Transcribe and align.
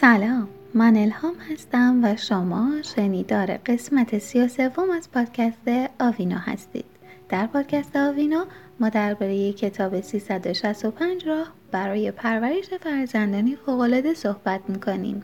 سلام 0.00 0.48
من 0.74 0.96
الهام 0.96 1.34
هستم 1.52 2.00
و 2.02 2.16
شما 2.16 2.82
شنیدار 2.82 3.46
قسمت 3.56 4.18
سی 4.18 4.40
و 4.40 4.48
سوم 4.48 4.90
از 4.90 5.10
پادکست 5.10 5.68
آوینا 6.00 6.38
هستید. 6.38 6.84
در 7.28 7.46
پادکست 7.46 7.96
آوینا 7.96 8.46
ما 8.80 8.88
درباره 8.88 9.52
کتاب 9.52 10.00
365 10.00 11.26
راه 11.26 11.52
برای 11.70 12.10
پرورش 12.10 12.68
فرزندانی 12.80 13.56
فوقالعاده 13.56 14.14
صحبت 14.14 14.60
می‌کنیم. 14.68 15.22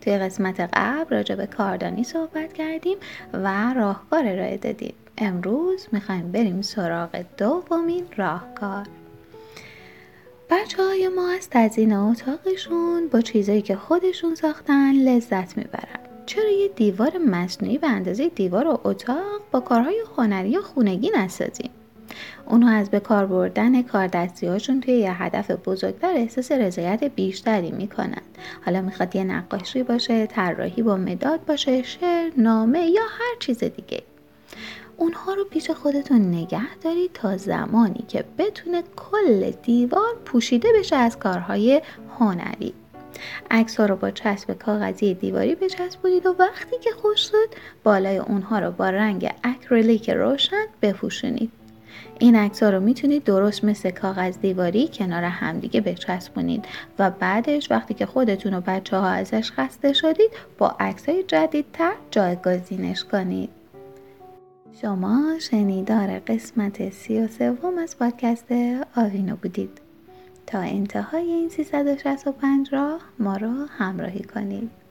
توی 0.00 0.18
قسمت 0.18 0.60
قبل 0.60 1.16
راجع 1.16 1.34
به 1.34 1.46
کاردانی 1.46 2.04
صحبت 2.04 2.52
کردیم 2.52 2.96
و 3.32 3.74
راهکار 3.74 4.26
ارائه 4.26 4.56
دادیم. 4.56 4.94
امروز 5.18 5.86
می‌خوایم 5.92 6.32
بریم 6.32 6.62
سراغ 6.62 7.24
دومین 7.36 8.04
راهکار. 8.16 8.86
بچه 10.52 10.82
های 10.82 11.08
ما 11.08 11.28
از 11.30 11.48
تزین 11.50 11.92
اتاقشون 11.92 13.08
با 13.08 13.20
چیزایی 13.20 13.62
که 13.62 13.76
خودشون 13.76 14.34
ساختن 14.34 14.92
لذت 14.92 15.56
می‌برن. 15.56 16.00
چرا 16.26 16.50
یه 16.50 16.68
دیوار 16.68 17.18
مصنوعی 17.18 17.78
به 17.78 17.88
اندازه 17.88 18.28
دیوار 18.28 18.68
و 18.68 18.80
اتاق 18.84 19.40
با 19.50 19.60
کارهای 19.60 20.02
هنری 20.16 20.50
یا 20.50 20.62
خونگی 20.62 21.10
نسازیم؟ 21.16 21.70
اونها 22.46 22.70
از 22.70 22.90
به 22.90 23.00
کار 23.00 23.26
بردن 23.26 23.82
کار 23.82 24.10
هاشون 24.42 24.80
توی 24.80 24.94
یه 24.94 25.22
هدف 25.22 25.50
بزرگتر 25.50 26.12
احساس 26.14 26.52
رضایت 26.52 27.04
بیشتری 27.04 27.70
می‌کنن. 27.70 28.22
حالا 28.64 28.80
می‌خواد 28.80 29.16
یه 29.16 29.24
نقاشی 29.24 29.82
باشه 29.82 30.26
طراحی 30.26 30.82
با 30.82 30.96
مداد 30.96 31.44
باشه 31.44 31.82
شعر 31.82 32.32
نامه 32.36 32.86
یا 32.86 33.02
هر 33.02 33.36
چیز 33.40 33.58
دیگه. 33.58 34.02
اونها 35.02 35.34
رو 35.34 35.44
پیش 35.44 35.70
خودتون 35.70 36.20
نگه 36.20 36.76
دارید 36.76 37.12
تا 37.12 37.36
زمانی 37.36 38.04
که 38.08 38.24
بتونه 38.38 38.82
کل 38.96 39.50
دیوار 39.50 40.14
پوشیده 40.24 40.68
بشه 40.78 40.96
از 40.96 41.18
کارهای 41.18 41.82
هنری. 42.18 42.74
عکس 43.50 43.80
رو 43.80 43.96
با 43.96 44.10
چسب 44.10 44.58
کاغذی 44.58 45.14
دیواری 45.14 45.54
بچسبونید 45.54 46.26
و 46.26 46.34
وقتی 46.38 46.78
که 46.78 46.90
خوش 46.90 47.20
شد 47.20 47.48
بالای 47.84 48.16
اونها 48.16 48.58
رو 48.58 48.70
با 48.70 48.90
رنگ 48.90 49.30
اکریلیک 49.44 50.10
روشن 50.10 50.66
بپوشونید. 50.82 51.52
این 52.18 52.36
عکس 52.36 52.62
رو 52.62 52.80
می‌تونید 52.80 53.24
درست 53.24 53.64
مثل 53.64 53.90
کاغذ 53.90 54.38
دیواری 54.38 54.88
کنار 54.88 55.24
همدیگه 55.24 55.80
بچسبونید 55.80 56.64
و 56.98 57.10
بعدش 57.10 57.70
وقتی 57.70 57.94
که 57.94 58.06
خودتون 58.06 58.54
و 58.54 58.60
بچه 58.60 58.96
ها 58.96 59.08
ازش 59.08 59.52
خسته 59.52 59.92
شدید 59.92 60.30
با 60.58 60.76
عکس 60.80 61.08
های 61.08 61.22
جدیدتر 61.22 61.92
جایگزینش 62.10 63.04
کنید. 63.04 63.61
شما 64.80 65.38
شنیدار 65.38 66.18
قسمت 66.18 66.90
سی 66.90 67.20
و 67.20 67.28
سوم 67.28 67.78
از 67.78 67.98
پادکست 67.98 68.52
آوینو 68.96 69.36
بودید. 69.36 69.80
تا 70.46 70.58
انتهای 70.58 71.30
این 71.32 71.48
365 71.48 72.74
راه 72.74 73.00
ما 73.18 73.36
را 73.36 73.66
همراهی 73.78 74.22
کنید. 74.22 74.81